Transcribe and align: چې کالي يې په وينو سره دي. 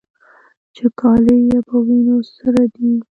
چې 0.75 0.85
کالي 0.99 1.35
يې 1.49 1.59
په 1.67 1.75
وينو 1.85 2.17
سره 2.35 2.61
دي. 2.73 2.91